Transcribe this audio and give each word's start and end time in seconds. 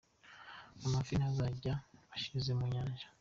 Amafi 0.85 1.13
ntazapfa 1.19 1.71
ashize 2.15 2.49
munyanja. 2.57 3.05